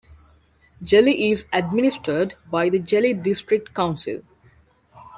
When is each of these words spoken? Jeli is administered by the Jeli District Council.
Jeli 0.83 1.29
is 1.29 1.45
administered 1.53 2.33
by 2.49 2.69
the 2.69 2.79
Jeli 2.79 3.13
District 3.13 3.71
Council. 3.75 4.23